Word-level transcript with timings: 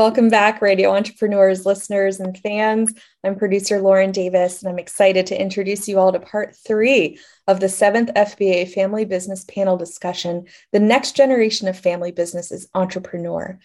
Welcome 0.00 0.30
back, 0.30 0.62
radio 0.62 0.96
entrepreneurs, 0.96 1.66
listeners, 1.66 2.20
and 2.20 2.34
fans. 2.38 2.94
I'm 3.22 3.36
producer 3.36 3.82
Lauren 3.82 4.12
Davis, 4.12 4.62
and 4.62 4.72
I'm 4.72 4.78
excited 4.78 5.26
to 5.26 5.38
introduce 5.38 5.86
you 5.86 5.98
all 5.98 6.10
to 6.10 6.18
part 6.18 6.56
three 6.56 7.18
of 7.46 7.60
the 7.60 7.68
seventh 7.68 8.08
FBA 8.16 8.72
Family 8.72 9.04
Business 9.04 9.44
Panel 9.44 9.76
discussion 9.76 10.46
The 10.72 10.80
Next 10.80 11.16
Generation 11.16 11.68
of 11.68 11.78
Family 11.78 12.12
Business 12.12 12.50
is 12.50 12.66
Entrepreneur. 12.74 13.58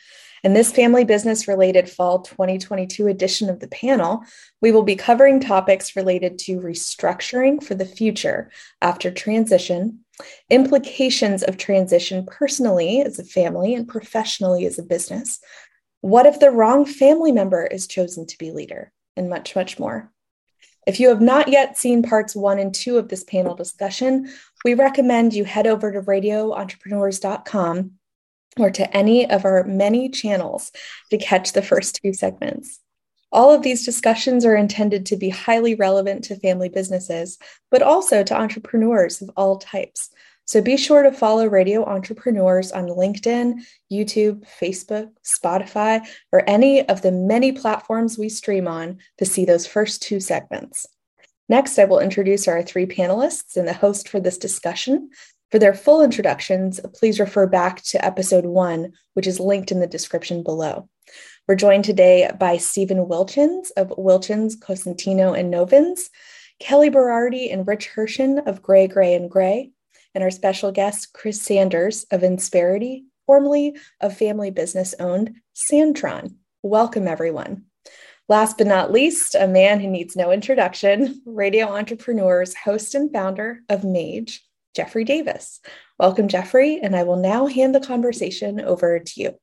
In 0.44 0.54
this 0.54 0.74
family 0.74 1.06
business 1.06 1.48
related 1.48 1.90
fall 1.90 2.20
2022 2.20 3.08
edition 3.08 3.50
of 3.50 3.62
the 3.62 3.70
panel, 3.70 4.22
we 4.62 4.74
will 4.74 4.84
be 4.84 4.98
covering 4.98 5.40
topics 5.40 5.96
related 5.96 6.38
to 6.40 6.60
restructuring 6.60 7.64
for 7.64 7.76
the 7.76 7.86
future 7.86 8.52
after 8.82 9.10
transition, 9.10 10.02
implications 10.50 11.44
of 11.44 11.58
transition 11.58 12.26
personally 12.26 13.02
as 13.02 13.20
a 13.20 13.24
family 13.24 13.74
and 13.74 13.88
professionally 13.88 14.66
as 14.66 14.78
a 14.78 14.84
business 14.84 15.40
what 16.06 16.28
if 16.28 16.40
the 16.40 16.52
wrong 16.52 16.86
family 16.86 17.32
member 17.32 17.66
is 17.66 17.88
chosen 17.88 18.28
to 18.28 18.38
be 18.38 18.52
leader? 18.52 18.92
And 19.18 19.28
much, 19.28 19.56
much 19.56 19.80
more. 19.80 20.12
If 20.86 21.00
you 21.00 21.10
have 21.10 21.20
not 21.20 21.48
yet 21.48 21.80
seen 21.80 22.04
parts 22.04 22.36
one 22.36 22.60
and 22.60 22.76
two 22.76 23.00
of 23.00 23.10
this 23.10 23.24
panel 23.24 23.56
discussion, 23.56 24.30
we 24.64 24.76
recommend 24.76 25.34
you 25.34 25.46
head 25.46 25.66
over 25.66 25.92
to 25.92 26.04
radioentrepreneurs.com 26.04 27.92
or 28.60 28.70
to 28.70 28.96
any 28.96 29.28
of 29.28 29.46
our 29.46 29.64
many 29.64 30.10
channels 30.10 30.72
to 31.10 31.18
catch 31.18 31.54
the 31.54 31.64
first 31.64 32.00
two 32.04 32.14
segments. 32.14 32.80
All 33.32 33.52
of 33.52 33.64
these 33.64 33.84
discussions 33.84 34.46
are 34.46 34.56
intended 34.56 35.08
to 35.08 35.18
be 35.18 35.30
highly 35.30 35.74
relevant 35.74 36.26
to 36.26 36.36
family 36.36 36.70
businesses, 36.70 37.40
but 37.72 37.82
also 37.82 38.22
to 38.22 38.40
entrepreneurs 38.40 39.24
of 39.24 39.32
all 39.36 39.58
types. 39.58 40.12
So 40.46 40.62
be 40.62 40.78
sure 40.78 41.02
to 41.02 41.12
follow 41.12 41.48
Radio 41.48 41.84
Entrepreneurs 41.84 42.72
on 42.72 42.86
LinkedIn, 42.86 43.62
YouTube, 43.92 44.46
Facebook, 44.62 45.10
Spotify, 45.26 46.08
or 46.32 46.48
any 46.48 46.88
of 46.88 47.02
the 47.02 47.12
many 47.12 47.52
platforms 47.52 48.18
we 48.18 48.30
stream 48.30 48.68
on 48.68 49.00
to 49.18 49.26
see 49.26 49.44
those 49.44 49.66
first 49.66 50.04
two 50.04 50.20
segments. 50.20 50.86
Next, 51.50 51.78
I 51.80 51.86
will 51.86 52.00
introduce 52.00 52.48
our 52.48 52.62
three 52.62 52.86
panelists 52.86 53.58
and 53.58 53.68
the 53.68 53.74
host 53.74 54.08
for 54.08 54.20
this 54.20 54.38
discussion. 54.38 55.10
For 55.52 55.60
their 55.60 55.74
full 55.74 56.04
introductions, 56.04 56.80
please 56.94 57.20
refer 57.20 57.48
back 57.48 57.82
to 57.84 58.04
episode 58.04 58.46
one, 58.46 58.94
which 59.14 59.28
is 59.28 59.40
linked 59.40 59.72
in 59.72 59.80
the 59.80 59.88
description 59.88 60.44
below. 60.44 60.90
We're 61.48 61.56
joined 61.56 61.86
today 61.86 62.30
by 62.40 62.58
Stephen 62.58 63.06
Wilchins 63.06 63.68
of 63.78 63.90
Wilchins, 63.90 64.58
Cosentino, 64.58 65.38
and 65.38 65.54
Novins, 65.54 66.10
Kelly 66.60 66.90
Berardi 66.90 67.54
and 67.54 67.68
Rich 67.68 67.92
Hershen 67.96 68.48
of 68.48 68.62
Gray, 68.62 68.88
Gray, 68.88 69.14
and 69.14 69.30
Gray, 69.30 69.72
and 70.16 70.24
our 70.24 70.32
special 70.32 70.72
guest, 70.72 71.14
Chris 71.14 71.42
Sanders 71.42 72.06
of 72.10 72.22
Insperity, 72.22 73.04
formerly 73.26 73.76
of 74.00 74.18
family 74.18 74.50
business 74.50 74.96
owned 74.98 75.36
Sandtron. 75.54 76.36
Welcome, 76.64 77.08
everyone. 77.08 77.66
Last 78.30 78.58
but 78.58 78.66
not 78.66 78.92
least, 78.92 79.36
a 79.36 79.48
man 79.48 79.82
who 79.82 79.88
needs 79.88 80.16
no 80.16 80.32
introduction, 80.32 81.22
radio 81.26 81.68
entrepreneurs, 81.68 82.56
host 82.56 82.96
and 82.96 83.12
founder 83.12 83.60
of 83.70 83.84
Mage, 83.84 84.44
Jeffrey 84.74 85.04
Davis. 85.04 85.60
Welcome, 86.00 86.30
Jeffrey, 86.30 86.80
and 86.82 86.96
I 86.96 87.04
will 87.04 87.18
now 87.18 87.46
hand 87.46 87.76
the 87.76 87.82
conversation 87.82 88.62
over 88.62 88.98
to 89.00 89.22
you. 89.22 89.36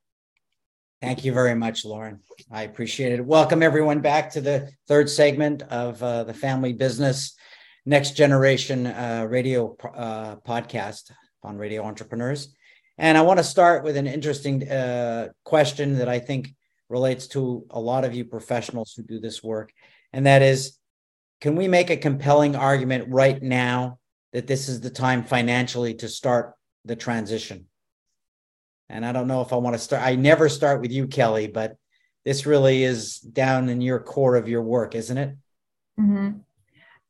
Thank 1.01 1.25
you 1.25 1.33
very 1.33 1.55
much, 1.55 1.85
Lauren. 1.85 2.21
I 2.51 2.63
appreciate 2.63 3.13
it. 3.13 3.25
Welcome, 3.25 3.63
everyone, 3.63 4.01
back 4.01 4.31
to 4.31 4.41
the 4.41 4.71
third 4.89 5.11
segment 5.11 5.63
of 5.63 6.03
uh, 6.03 6.25
the 6.25 6.35
family 6.35 6.73
business 6.73 7.37
next 7.85 8.17
generation 8.17 8.87
uh, 8.87 9.27
radio 9.29 9.77
uh, 9.95 10.37
podcast 10.37 11.11
on 11.43 11.59
radio 11.59 11.83
entrepreneurs. 11.83 12.55
And 12.99 13.19
I 13.19 13.23
want 13.23 13.39
to 13.39 13.45
start 13.45 13.85
with 13.85 13.97
an 13.97 14.07
interesting 14.07 14.69
uh, 14.69 15.29
question 15.45 15.99
that 15.99 16.09
I 16.09 16.19
think 16.19 16.55
relates 16.89 17.27
to 17.29 17.67
a 17.71 17.81
lot 17.81 18.05
of 18.05 18.15
you 18.15 18.25
professionals 18.25 18.93
who 18.95 19.03
do 19.03 19.19
this 19.19 19.43
work. 19.43 19.73
And 20.13 20.27
that 20.27 20.43
is 20.43 20.79
can 21.41 21.57
we 21.57 21.67
make 21.67 21.91
a 21.91 21.97
compelling 21.97 22.55
argument 22.55 23.07
right 23.09 23.43
now 23.43 23.99
that 24.33 24.47
this 24.47 24.69
is 24.69 24.81
the 24.81 24.91
time 24.91 25.25
financially 25.25 25.95
to 25.95 26.09
start 26.09 26.55
the 26.85 26.95
transition? 26.95 27.67
And 28.89 29.05
I 29.05 29.11
don't 29.11 29.27
know 29.27 29.41
if 29.41 29.53
I 29.53 29.57
want 29.57 29.75
to 29.75 29.79
start, 29.79 30.03
I 30.03 30.15
never 30.15 30.49
start 30.49 30.81
with 30.83 30.93
you, 30.93 31.09
Kelly, 31.09 31.49
but 31.49 31.77
this 32.25 32.47
really 32.47 32.85
is 32.85 33.19
down 33.19 33.69
in 33.71 33.81
your 33.81 33.99
core 33.99 34.37
of 34.37 34.49
your 34.49 34.63
work, 34.63 34.95
isn't 34.95 35.19
it? 35.19 35.37
Mm-hmm. 35.99 36.39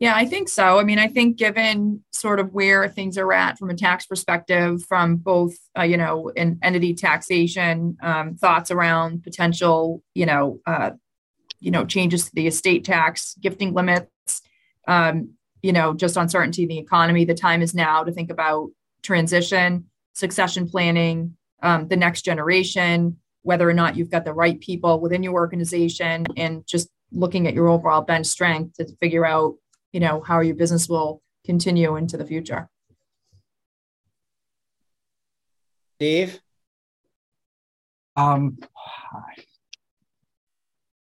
Yeah, 0.03 0.17
I 0.17 0.25
think 0.25 0.49
so. 0.49 0.81
I 0.81 0.83
mean, 0.83 0.99
I 0.99 1.07
think 1.07 1.37
given 1.37 2.03
sort 2.11 2.41
of 2.41 2.53
where 2.53 2.89
things 2.89 3.17
are 3.17 3.33
at 3.33 3.57
from 3.57 3.71
a 3.71 3.75
tax 3.75 4.05
perspective, 4.05 4.83
from 4.89 5.15
both, 5.15 5.55
uh, 5.79 5.85
you 5.85 5.97
know, 5.97 6.33
an 6.37 6.59
entity 6.61 6.93
taxation, 6.93 7.97
um, 8.03 8.35
thoughts 8.35 8.73
around 8.73 9.23
potential, 9.23 10.03
you 10.15 10.27
know, 10.27 10.59
uh, 10.67 10.91
you 11.61 11.71
know, 11.71 11.85
changes 11.85 12.25
to 12.25 12.35
the 12.35 12.49
estate 12.49 12.85
tax, 12.85 13.37
gifting 13.41 13.75
limits, 13.75 14.43
um, 14.89 15.35
you 15.63 15.73
know, 15.73 15.95
just 15.95 16.17
uncertainty 16.17 16.65
in 16.65 16.69
the 16.69 16.79
economy. 16.81 17.25
The 17.25 17.35
time 17.35 17.63
is 17.63 17.73
now 17.73 18.03
to 18.03 18.11
think 18.11 18.29
about 18.29 18.71
transition, 19.05 19.85
succession 20.15 20.69
planning, 20.69 21.37
um, 21.63 21.87
the 21.87 21.97
next 21.97 22.23
generation, 22.23 23.19
whether 23.43 23.71
or 23.71 23.73
not 23.73 23.97
you've 23.97 24.11
got 24.11 24.25
the 24.25 24.35
right 24.35 24.59
people 24.59 24.99
within 24.99 25.23
your 25.23 25.35
organization, 25.35 26.27
and 26.37 26.67
just 26.67 26.89
looking 27.13 27.47
at 27.47 27.55
your 27.55 27.69
overall 27.69 28.03
bench 28.03 28.27
strength 28.27 28.79
to 28.79 28.97
figure 29.01 29.25
out 29.25 29.55
you 29.93 30.01
know 30.01 30.21
how 30.21 30.41
your 30.41 30.55
business 30.55 30.89
will 30.89 31.23
continue 31.45 31.97
into 31.97 32.17
the 32.17 32.27
future 32.27 32.69
Steve? 36.03 36.41
Um, 38.17 38.59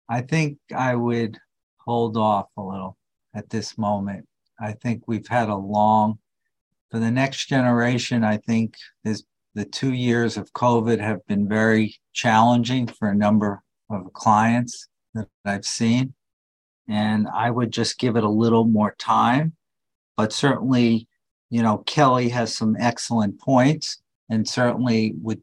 I 0.06 0.20
think 0.20 0.59
I 0.76 0.94
would 0.94 1.38
hold 1.78 2.19
off 2.19 2.48
a 2.59 2.62
little 2.62 2.98
at 3.34 3.48
this 3.48 3.78
moment. 3.78 4.28
I 4.60 4.72
think 4.72 5.04
we've 5.06 5.26
had 5.26 5.49
a 5.49 5.56
long, 5.56 6.19
for 6.91 6.99
the 6.99 7.10
next 7.10 7.47
generation, 7.47 8.22
I 8.22 8.37
think 8.37 8.75
is 9.03 9.25
the 9.54 9.64
two 9.64 9.94
years 9.94 10.37
of 10.37 10.53
COVID 10.53 11.00
have 11.00 11.26
been 11.26 11.49
very 11.49 11.97
challenging 12.12 12.87
for 12.87 13.09
a 13.09 13.14
number 13.14 13.62
of 13.88 14.12
clients 14.12 14.88
that 15.14 15.28
I've 15.47 15.64
seen 15.64 16.12
and 16.88 17.28
I 17.28 17.50
would 17.50 17.72
just 17.72 17.98
give 17.98 18.16
it 18.16 18.25
a 18.25 18.28
little 18.28 18.65
more 18.65 18.94
time. 18.98 19.54
But 20.16 20.32
certainly, 20.32 21.09
you 21.50 21.62
know, 21.62 21.78
Kelly 21.78 22.28
has 22.31 22.56
some 22.56 22.76
excellent 22.78 23.41
points 23.41 24.03
and 24.28 24.48
certainly 24.48 25.15
would 25.22 25.43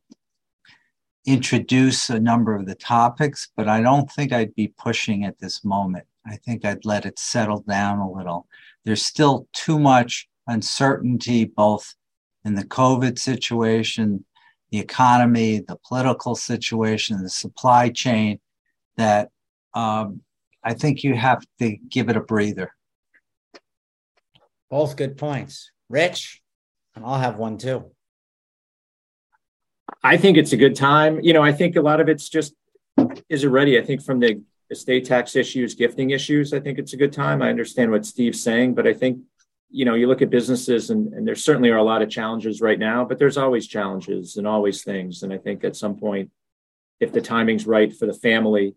introduce 1.25 2.09
a 2.09 2.19
number 2.19 2.55
of 2.55 2.65
the 2.65 2.75
topics, 2.75 3.49
but 3.55 3.67
I 3.67 3.81
don't 3.81 4.11
think 4.11 4.31
I'd 4.31 4.55
be 4.55 4.73
pushing 4.77 5.25
at 5.25 5.39
this 5.39 5.63
moment. 5.63 6.05
I 6.25 6.37
think 6.37 6.65
I'd 6.65 6.85
let 6.85 7.05
it 7.05 7.19
settle 7.19 7.61
down 7.61 7.99
a 7.99 8.11
little. 8.11 8.47
There's 8.85 9.05
still 9.05 9.47
too 9.53 9.79
much 9.79 10.27
uncertainty, 10.47 11.45
both 11.45 11.95
in 12.45 12.55
the 12.55 12.65
COVID 12.65 13.19
situation, 13.19 14.25
the 14.71 14.79
economy, 14.79 15.59
the 15.59 15.77
political 15.87 16.35
situation, 16.35 17.21
the 17.21 17.29
supply 17.29 17.89
chain, 17.89 18.39
that 18.97 19.29
um, 19.73 20.21
I 20.63 20.73
think 20.73 21.03
you 21.03 21.15
have 21.15 21.43
to 21.59 21.77
give 21.89 22.09
it 22.09 22.17
a 22.17 22.21
breather. 22.21 22.73
Both 24.69 24.97
good 24.97 25.17
points. 25.17 25.71
Rich, 25.89 26.41
and 26.95 27.03
I'll 27.03 27.19
have 27.19 27.37
one 27.37 27.57
too. 27.57 27.91
I 30.03 30.17
think 30.17 30.37
it's 30.37 30.53
a 30.53 30.57
good 30.57 30.75
time. 30.75 31.19
You 31.21 31.33
know, 31.33 31.41
I 31.41 31.51
think 31.51 31.75
a 31.75 31.81
lot 31.81 31.99
of 31.99 32.09
it's 32.09 32.29
just 32.29 32.53
is 33.29 33.43
it 33.43 33.47
ready? 33.47 33.79
I 33.79 33.81
think 33.81 34.03
from 34.03 34.19
the 34.19 34.41
estate 34.69 35.05
tax 35.05 35.35
issues, 35.35 35.73
gifting 35.73 36.11
issues, 36.11 36.53
I 36.53 36.59
think 36.59 36.77
it's 36.77 36.93
a 36.93 36.97
good 36.97 37.13
time. 37.13 37.41
I 37.41 37.49
understand 37.49 37.91
what 37.91 38.05
Steve's 38.05 38.41
saying, 38.41 38.75
but 38.75 38.87
I 38.87 38.93
think, 38.93 39.19
you 39.69 39.85
know, 39.85 39.95
you 39.95 40.07
look 40.07 40.21
at 40.21 40.29
businesses 40.29 40.89
and, 40.89 41.13
and 41.13 41.27
there 41.27 41.35
certainly 41.35 41.69
are 41.69 41.77
a 41.77 41.83
lot 41.83 42.01
of 42.01 42.09
challenges 42.09 42.61
right 42.61 42.77
now, 42.77 43.05
but 43.05 43.17
there's 43.17 43.37
always 43.37 43.67
challenges 43.67 44.37
and 44.37 44.47
always 44.47 44.83
things. 44.83 45.23
And 45.23 45.33
I 45.33 45.37
think 45.37 45.63
at 45.63 45.75
some 45.75 45.95
point, 45.95 46.31
if 46.99 47.11
the 47.11 47.21
timing's 47.21 47.65
right 47.65 47.95
for 47.95 48.05
the 48.05 48.13
family, 48.13 48.75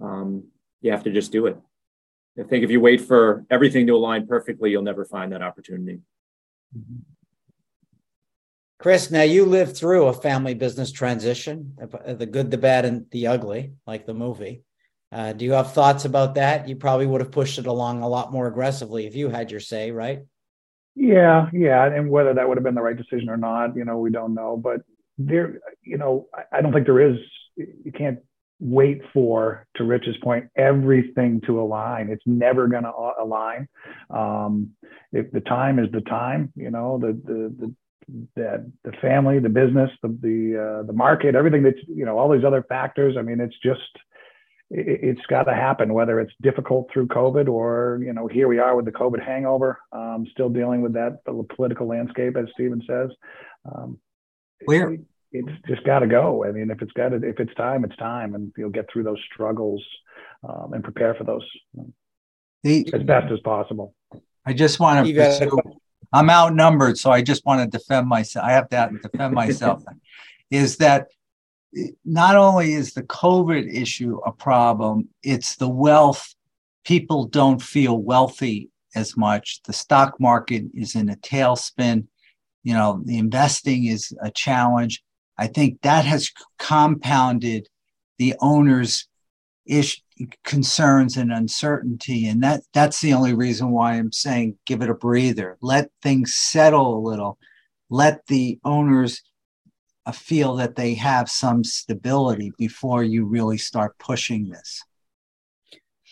um, 0.00 0.44
you 0.80 0.90
have 0.90 1.04
to 1.04 1.12
just 1.12 1.32
do 1.32 1.46
it. 1.46 1.56
I 2.38 2.44
think 2.44 2.64
if 2.64 2.70
you 2.70 2.80
wait 2.80 3.00
for 3.02 3.44
everything 3.50 3.86
to 3.88 3.94
align 3.94 4.26
perfectly, 4.26 4.70
you'll 4.70 4.82
never 4.82 5.04
find 5.04 5.32
that 5.32 5.42
opportunity. 5.42 6.00
Chris, 8.78 9.10
now 9.10 9.22
you 9.22 9.44
lived 9.44 9.76
through 9.76 10.06
a 10.06 10.12
family 10.12 10.54
business 10.54 10.90
transition, 10.90 11.76
the 12.06 12.26
good, 12.26 12.50
the 12.50 12.56
bad, 12.56 12.84
and 12.84 13.04
the 13.10 13.26
ugly, 13.26 13.74
like 13.86 14.06
the 14.06 14.14
movie. 14.14 14.62
Uh, 15.12 15.32
do 15.32 15.44
you 15.44 15.52
have 15.52 15.72
thoughts 15.72 16.04
about 16.04 16.36
that? 16.36 16.68
You 16.68 16.76
probably 16.76 17.06
would 17.06 17.20
have 17.20 17.32
pushed 17.32 17.58
it 17.58 17.66
along 17.66 18.02
a 18.02 18.08
lot 18.08 18.32
more 18.32 18.46
aggressively 18.46 19.06
if 19.06 19.14
you 19.16 19.28
had 19.28 19.50
your 19.50 19.60
say, 19.60 19.90
right? 19.90 20.22
Yeah, 20.94 21.48
yeah, 21.52 21.84
and 21.84 22.10
whether 22.10 22.32
that 22.32 22.48
would 22.48 22.56
have 22.56 22.64
been 22.64 22.74
the 22.74 22.82
right 22.82 22.96
decision 22.96 23.28
or 23.28 23.36
not, 23.36 23.76
you 23.76 23.84
know, 23.84 23.98
we 23.98 24.10
don't 24.10 24.34
know. 24.34 24.56
But 24.56 24.80
there, 25.18 25.60
you 25.82 25.98
know, 25.98 26.28
I 26.52 26.62
don't 26.62 26.72
think 26.72 26.86
there 26.86 27.00
is. 27.00 27.18
You 27.56 27.92
can't 27.92 28.20
wait 28.60 29.00
for, 29.12 29.66
to 29.76 29.84
Rich's 29.84 30.16
point, 30.18 30.48
everything 30.56 31.40
to 31.46 31.60
align. 31.60 32.10
It's 32.10 32.22
never 32.26 32.68
going 32.68 32.84
to 32.84 32.92
align. 32.92 33.68
Um, 34.10 34.70
if 35.12 35.30
the 35.32 35.40
time 35.40 35.78
is 35.78 35.90
the 35.92 36.02
time, 36.02 36.52
you 36.54 36.70
know, 36.70 36.98
the, 36.98 37.12
the, 37.24 37.74
the 38.36 38.72
the 38.84 38.92
family, 39.00 39.38
the 39.38 39.48
business, 39.48 39.90
the 40.02 40.08
the 40.20 40.80
uh, 40.80 40.82
the 40.86 40.92
market, 40.92 41.34
everything 41.34 41.62
that's 41.62 41.78
you 41.86 42.04
know 42.04 42.18
all 42.18 42.30
these 42.30 42.44
other 42.44 42.64
factors. 42.68 43.16
I 43.16 43.22
mean, 43.22 43.40
it's 43.40 43.56
just 43.62 43.80
it, 44.70 45.16
has 45.16 45.26
got 45.28 45.44
to 45.44 45.54
happen, 45.54 45.94
whether 45.94 46.20
it's 46.20 46.32
difficult 46.40 46.90
through 46.92 47.08
COVID 47.08 47.48
or 47.48 48.00
you 48.02 48.12
know 48.12 48.26
here 48.26 48.48
we 48.48 48.58
are 48.58 48.76
with 48.76 48.84
the 48.84 48.92
COVID 48.92 49.24
hangover, 49.24 49.78
um, 49.92 50.26
still 50.32 50.48
dealing 50.48 50.80
with 50.82 50.92
that 50.94 51.18
political 51.56 51.86
landscape, 51.86 52.36
as 52.36 52.46
Stephen 52.54 52.82
says. 52.86 53.10
Um, 53.64 53.98
Where 54.64 54.98
it's 55.32 55.66
just 55.66 55.84
got 55.84 56.00
to 56.00 56.06
go. 56.06 56.44
I 56.44 56.52
mean, 56.52 56.70
if 56.70 56.82
it's 56.82 56.92
got 56.92 57.10
to, 57.10 57.16
if 57.16 57.38
it's 57.40 57.54
time, 57.54 57.84
it's 57.84 57.96
time, 57.96 58.34
and 58.34 58.52
you'll 58.56 58.70
get 58.70 58.86
through 58.92 59.04
those 59.04 59.20
struggles 59.32 59.82
um, 60.48 60.72
and 60.72 60.82
prepare 60.82 61.14
for 61.14 61.24
those 61.24 61.44
the, 62.62 62.88
as 62.92 63.02
best 63.02 63.32
as 63.32 63.40
possible. 63.40 63.94
I 64.44 64.52
just 64.52 64.80
want 64.80 65.06
to. 65.06 65.62
I'm 66.12 66.28
outnumbered, 66.28 66.98
so 66.98 67.10
I 67.10 67.22
just 67.22 67.46
want 67.46 67.60
to 67.60 67.78
defend 67.78 68.08
myself. 68.08 68.44
I 68.44 68.52
have 68.52 68.68
to 68.70 68.90
defend 69.02 69.34
myself. 69.34 69.84
is 70.50 70.78
that 70.78 71.08
not 72.04 72.36
only 72.36 72.72
is 72.72 72.94
the 72.94 73.04
COVID 73.04 73.72
issue 73.72 74.18
a 74.26 74.32
problem, 74.32 75.08
it's 75.22 75.56
the 75.56 75.68
wealth. 75.68 76.34
People 76.84 77.26
don't 77.26 77.62
feel 77.62 77.96
wealthy 77.96 78.70
as 78.96 79.16
much. 79.16 79.60
The 79.64 79.72
stock 79.72 80.18
market 80.18 80.64
is 80.74 80.96
in 80.96 81.08
a 81.08 81.16
tailspin. 81.16 82.06
You 82.64 82.74
know, 82.74 83.00
the 83.04 83.18
investing 83.18 83.84
is 83.86 84.12
a 84.20 84.30
challenge. 84.30 85.02
I 85.40 85.46
think 85.46 85.80
that 85.80 86.04
has 86.04 86.30
compounded 86.58 87.66
the 88.18 88.34
owner's 88.40 89.08
ish, 89.64 90.02
concerns 90.44 91.16
and 91.16 91.32
uncertainty. 91.32 92.26
And 92.26 92.42
that, 92.42 92.60
that's 92.74 93.00
the 93.00 93.14
only 93.14 93.32
reason 93.32 93.70
why 93.70 93.94
I'm 93.94 94.12
saying 94.12 94.58
give 94.66 94.82
it 94.82 94.90
a 94.90 94.94
breather. 94.94 95.56
Let 95.62 95.90
things 96.02 96.34
settle 96.34 96.98
a 96.98 97.06
little. 97.08 97.38
Let 97.88 98.26
the 98.26 98.58
owners 98.64 99.22
uh, 100.04 100.12
feel 100.12 100.56
that 100.56 100.76
they 100.76 100.92
have 100.94 101.30
some 101.30 101.64
stability 101.64 102.52
before 102.58 103.02
you 103.02 103.24
really 103.24 103.58
start 103.58 103.98
pushing 103.98 104.50
this. 104.50 104.82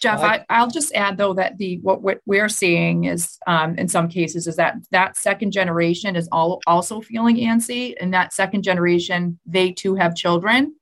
Jeff, 0.01 0.21
I, 0.21 0.63
will 0.63 0.71
just 0.71 0.95
add 0.95 1.17
though 1.17 1.35
that 1.35 1.59
the 1.59 1.79
what, 1.83 2.03
what 2.03 2.21
we're 2.25 2.49
seeing 2.49 3.05
is 3.05 3.37
um, 3.47 3.75
in 3.77 3.89
some 3.89 4.09
cases 4.09 4.47
is 4.47 4.57
that 4.57 4.77
that 4.93 5.17
second 5.17 5.51
generation 5.51 6.15
is 6.15 6.29
all 6.31 6.61
also 6.67 7.01
feeling 7.01 7.37
antsy, 7.37 7.95
and 8.01 8.15
that 8.15 8.33
second 8.33 8.63
generation 8.63 9.39
they 9.45 9.73
too 9.73 9.97
have 9.97 10.15
children, 10.15 10.75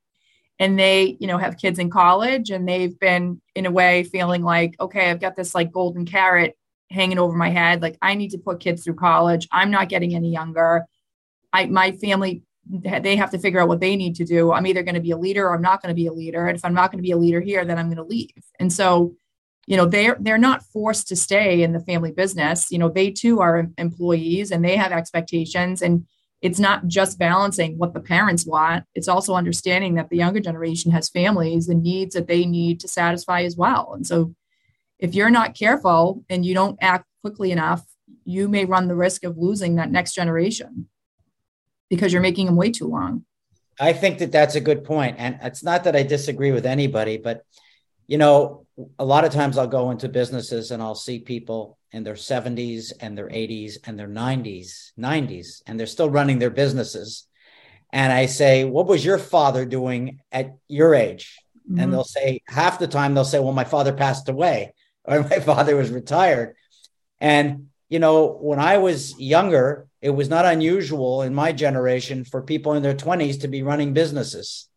and 0.59 0.79
they 0.79 1.17
you 1.19 1.27
know 1.27 1.39
have 1.39 1.57
kids 1.57 1.79
in 1.79 1.89
college, 1.89 2.51
and 2.51 2.69
they've 2.69 2.99
been 2.99 3.41
in 3.55 3.65
a 3.65 3.71
way 3.71 4.05
feeling 4.05 4.43
like 4.43 4.75
okay, 4.81 5.11
I've 5.11 5.21
got 5.21 5.35
this 5.35 5.55
like 5.55 5.73
golden 5.73 6.05
carrot 6.05 6.57
hanging 6.91 7.19
over 7.19 7.37
my 7.37 7.51
head, 7.51 7.81
like 7.81 7.97
I 8.03 8.15
need 8.15 8.33
to 8.33 8.39
put 8.39 8.61
kids 8.61 8.85
through 8.85 8.95
college. 8.95 9.49
I'm 9.51 9.71
not 9.71 9.89
getting 9.89 10.15
any 10.15 10.31
younger. 10.31 10.85
I 11.53 11.67
my 11.67 11.93
family 11.93 12.43
they 12.69 13.17
have 13.17 13.31
to 13.31 13.39
figure 13.39 13.61
out 13.61 13.69
what 13.69 13.81
they 13.81 13.97
need 13.97 14.17
to 14.17 14.25
do. 14.25 14.53
I'm 14.53 14.67
either 14.67 14.83
going 14.83 14.95
to 14.97 15.01
be 15.01 15.13
a 15.13 15.17
leader 15.17 15.47
or 15.47 15.55
I'm 15.55 15.63
not 15.63 15.83
going 15.83 15.91
to 15.91 15.95
be 15.95 16.07
a 16.07 16.13
leader. 16.13 16.47
And 16.47 16.57
if 16.57 16.65
I'm 16.65 16.75
not 16.75 16.91
going 16.91 16.99
to 16.99 17.07
be 17.07 17.13
a 17.13 17.17
leader 17.17 17.41
here, 17.41 17.65
then 17.65 17.79
I'm 17.79 17.87
going 17.87 17.97
to 17.97 18.03
leave. 18.03 18.31
And 18.59 18.73
so, 18.73 19.15
you 19.67 19.77
know, 19.77 19.87
they're 19.87 20.17
they're 20.21 20.39
not 20.39 20.65
forced 20.65 21.09
to 21.09 21.17
stay 21.17 21.63
in 21.63 21.73
the 21.73 21.81
family 21.81 22.13
business. 22.13 22.71
You 22.71 22.79
know, 22.79 22.89
they 22.89 23.11
too 23.11 23.41
are 23.41 23.69
employees 23.79 24.51
and 24.51 24.65
they 24.65 24.77
have 24.77 24.93
expectations. 24.93 25.83
And 25.83 26.07
it's 26.43 26.59
not 26.59 26.87
just 26.87 27.19
balancing 27.19 27.79
what 27.79 27.95
the 27.95 28.01
parents 28.01 28.47
want. 28.47 28.85
It's 28.95 29.09
also 29.09 29.35
understanding 29.35 29.95
that 29.95 30.11
the 30.11 30.17
younger 30.17 30.41
generation 30.41 30.93
has 30.93 31.09
families 31.09 31.69
and 31.69 31.83
needs 31.83 32.15
that 32.15 32.29
they 32.29 32.47
need 32.47 32.81
to 32.81 32.89
satisfy 32.89 33.43
as 33.43 33.57
well. 33.57 33.93
And 33.95 34.07
so 34.07 34.35
if 34.99 35.15
you're 35.15 35.31
not 35.31 35.55
careful 35.55 36.25
and 36.29 36.45
you 36.45 36.55
don't 36.55 36.79
act 36.81 37.07
quickly 37.23 37.53
enough, 37.53 37.85
you 38.25 38.49
may 38.49 38.65
run 38.65 38.89
the 38.89 38.95
risk 38.95 39.25
of 39.25 39.39
losing 39.39 39.77
that 39.77 39.91
next 39.91 40.15
generation 40.15 40.89
because 41.89 42.13
you're 42.13 42.23
making 42.23 42.47
them 42.47 42.57
wait 42.57 42.75
too 42.75 42.87
long. 42.87 43.25
I 43.79 43.93
think 43.93 44.19
that 44.19 44.33
that's 44.33 44.55
a 44.55 44.61
good 44.61 44.85
point. 44.85 45.17
And 45.19 45.39
it's 45.43 45.63
not 45.63 45.85
that 45.85 45.97
I 45.97 46.03
disagree 46.03 46.53
with 46.53 46.67
anybody, 46.67 47.19
but 47.19 47.43
you 48.07 48.19
know, 48.19 48.67
a 48.99 49.05
lot 49.05 49.25
of 49.25 49.33
times 49.33 49.59
I'll 49.59 49.67
go 49.67 49.91
into 49.91 50.09
businesses 50.09 50.71
and 50.71 50.83
I'll 50.83 50.95
see 50.95 51.19
people 51.19 51.79
in 51.93 52.05
their 52.05 52.15
70s 52.15 52.93
and 53.01 53.17
their 53.17 53.29
80s 53.29 53.79
and 53.85 53.99
their 53.99 54.09
90s, 54.09 54.93
90s, 54.99 55.63
and 55.67 55.79
they're 55.79 55.87
still 55.87 56.11
running 56.11 56.39
their 56.39 56.51
businesses. 56.51 57.27
And 57.93 58.13
I 58.13 58.27
say, 58.27 58.65
What 58.65 58.87
was 58.87 59.05
your 59.05 59.19
father 59.19 59.65
doing 59.65 60.21
at 60.31 60.57
your 60.69 60.95
age? 60.95 61.39
Mm-hmm. 61.69 61.81
And 61.81 61.93
they'll 61.93 62.05
say, 62.05 62.43
half 62.47 62.79
the 62.79 62.89
time 62.89 63.15
they'll 63.15 63.25
say, 63.25 63.39
Well, 63.41 63.53
my 63.53 63.65
father 63.65 63.93
passed 63.93 64.29
away 64.29 64.75
or 65.05 65.23
my 65.23 65.41
father 65.41 65.77
was 65.77 65.91
retired. 65.91 66.57
And, 67.21 67.69
you 67.89 67.99
know, 67.99 68.37
when 68.41 68.59
I 68.59 68.79
was 68.79 69.19
younger, 69.19 69.87
it 70.01 70.11
was 70.11 70.29
not 70.29 70.45
unusual 70.45 71.23
in 71.23 71.35
my 71.35 71.53
generation 71.53 72.25
for 72.25 72.43
people 72.43 72.75
in 72.75 72.83
their 72.83 72.95
20s 72.95 73.41
to 73.41 73.49
be 73.49 73.63
running 73.63 73.93
businesses. 73.93 74.69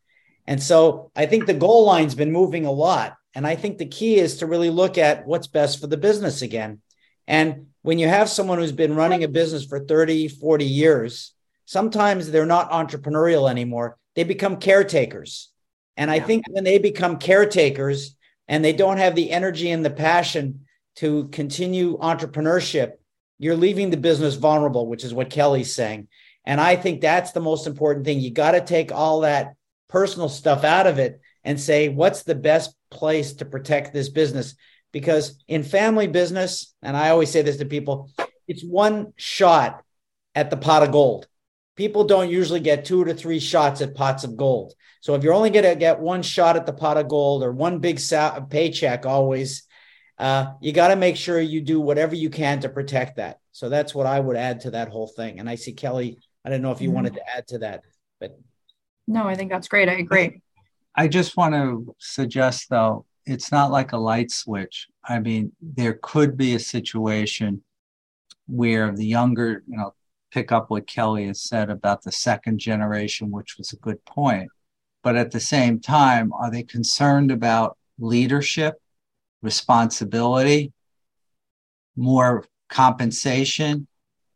And 0.47 0.61
so 0.61 1.11
I 1.15 1.25
think 1.25 1.45
the 1.45 1.53
goal 1.53 1.85
line's 1.85 2.15
been 2.15 2.31
moving 2.31 2.65
a 2.65 2.71
lot. 2.71 3.15
And 3.35 3.45
I 3.45 3.55
think 3.55 3.77
the 3.77 3.85
key 3.85 4.15
is 4.15 4.37
to 4.37 4.47
really 4.47 4.69
look 4.69 4.97
at 4.97 5.25
what's 5.25 5.47
best 5.47 5.79
for 5.79 5.87
the 5.87 5.97
business 5.97 6.41
again. 6.41 6.81
And 7.27 7.67
when 7.83 7.99
you 7.99 8.07
have 8.07 8.29
someone 8.29 8.57
who's 8.57 8.71
been 8.71 8.95
running 8.95 9.23
a 9.23 9.27
business 9.27 9.65
for 9.65 9.79
30, 9.79 10.27
40 10.27 10.65
years, 10.65 11.33
sometimes 11.65 12.31
they're 12.31 12.45
not 12.45 12.71
entrepreneurial 12.71 13.49
anymore. 13.49 13.97
They 14.15 14.23
become 14.23 14.57
caretakers. 14.57 15.49
And 15.95 16.09
I 16.09 16.19
think 16.19 16.45
when 16.49 16.63
they 16.63 16.79
become 16.79 17.17
caretakers 17.17 18.15
and 18.47 18.65
they 18.65 18.73
don't 18.73 18.97
have 18.97 19.15
the 19.15 19.31
energy 19.31 19.69
and 19.69 19.85
the 19.85 19.91
passion 19.91 20.65
to 20.95 21.27
continue 21.27 21.97
entrepreneurship, 21.99 22.93
you're 23.39 23.55
leaving 23.55 23.89
the 23.89 23.97
business 23.97 24.35
vulnerable, 24.35 24.85
which 24.85 25.03
is 25.03 25.13
what 25.13 25.29
Kelly's 25.29 25.73
saying. 25.73 26.09
And 26.45 26.59
I 26.61 26.75
think 26.75 27.01
that's 27.01 27.31
the 27.31 27.39
most 27.39 27.65
important 27.65 28.05
thing. 28.05 28.19
You 28.19 28.31
got 28.31 28.51
to 28.51 28.61
take 28.61 28.91
all 28.91 29.21
that 29.21 29.55
personal 29.87 30.29
stuff 30.29 30.63
out 30.63 30.87
of 30.87 30.99
it 30.99 31.21
and 31.43 31.59
say, 31.59 31.89
what's 31.89 32.23
the 32.23 32.35
best 32.35 32.75
place 32.91 33.33
to 33.33 33.45
protect 33.45 33.93
this 33.93 34.09
business? 34.09 34.55
Because 34.91 35.41
in 35.47 35.63
family 35.63 36.07
business, 36.07 36.73
and 36.81 36.97
I 36.97 37.09
always 37.09 37.31
say 37.31 37.41
this 37.41 37.57
to 37.57 37.65
people, 37.65 38.11
it's 38.47 38.63
one 38.63 39.13
shot 39.15 39.83
at 40.35 40.49
the 40.49 40.57
pot 40.57 40.83
of 40.83 40.91
gold. 40.91 41.27
People 41.75 42.03
don't 42.03 42.29
usually 42.29 42.59
get 42.59 42.83
two 42.83 43.05
to 43.05 43.13
three 43.13 43.39
shots 43.39 43.81
at 43.81 43.95
pots 43.95 44.23
of 44.23 44.35
gold. 44.35 44.73
So 45.01 45.15
if 45.15 45.23
you're 45.23 45.33
only 45.33 45.49
going 45.49 45.65
to 45.65 45.75
get 45.75 45.99
one 45.99 46.23
shot 46.23 46.57
at 46.57 46.65
the 46.65 46.73
pot 46.73 46.97
of 46.97 47.07
gold 47.07 47.41
or 47.41 47.51
one 47.51 47.79
big 47.79 47.99
sa- 47.99 48.41
paycheck, 48.41 49.05
always, 49.05 49.63
uh, 50.19 50.53
you 50.59 50.73
got 50.73 50.89
to 50.89 50.95
make 50.95 51.15
sure 51.15 51.39
you 51.39 51.61
do 51.61 51.79
whatever 51.79 52.13
you 52.13 52.29
can 52.29 52.59
to 52.59 52.69
protect 52.69 53.17
that. 53.17 53.39
So 53.53 53.69
that's 53.69 53.95
what 53.95 54.05
I 54.05 54.19
would 54.19 54.35
add 54.35 54.59
to 54.61 54.71
that 54.71 54.89
whole 54.89 55.07
thing. 55.07 55.39
And 55.39 55.49
I 55.49 55.55
see 55.55 55.73
Kelly. 55.73 56.19
I 56.45 56.49
don't 56.49 56.61
know 56.61 56.71
if 56.71 56.81
you 56.81 56.89
mm-hmm. 56.89 56.95
wanted 56.95 57.13
to 57.15 57.37
add 57.37 57.47
to 57.47 57.59
that, 57.59 57.83
but 58.19 58.37
no, 59.07 59.23
I 59.23 59.35
think 59.35 59.49
that's 59.49 59.67
great. 59.67 59.89
I 59.89 59.93
agree. 59.93 60.41
I 60.95 61.07
just 61.07 61.37
want 61.37 61.55
to 61.55 61.95
suggest 61.99 62.69
though, 62.69 63.05
it's 63.25 63.51
not 63.51 63.71
like 63.71 63.91
a 63.91 63.97
light 63.97 64.31
switch. 64.31 64.87
I 65.03 65.19
mean, 65.19 65.51
there 65.61 65.99
could 66.01 66.37
be 66.37 66.55
a 66.55 66.59
situation 66.59 67.63
where 68.47 68.91
the 68.91 69.05
younger, 69.05 69.63
you 69.67 69.77
know, 69.77 69.93
pick 70.31 70.51
up 70.51 70.69
what 70.69 70.87
Kelly 70.87 71.27
has 71.27 71.41
said 71.41 71.69
about 71.69 72.03
the 72.03 72.11
second 72.11 72.59
generation, 72.59 73.31
which 73.31 73.57
was 73.57 73.71
a 73.71 73.77
good 73.77 74.03
point. 74.05 74.49
But 75.03 75.15
at 75.15 75.31
the 75.31 75.39
same 75.39 75.79
time, 75.79 76.33
are 76.33 76.51
they 76.51 76.63
concerned 76.63 77.31
about 77.31 77.77
leadership 77.99 78.75
responsibility, 79.41 80.73
more 81.95 82.45
compensation, 82.69 83.87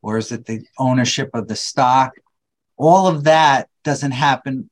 or 0.01 0.17
is 0.17 0.31
it 0.31 0.45
the 0.45 0.65
ownership 0.77 1.29
of 1.33 1.47
the 1.47 1.55
stock? 1.55 2.13
All 2.77 3.07
of 3.07 3.23
that 3.23 3.69
doesn't 3.83 4.11
happen 4.11 4.69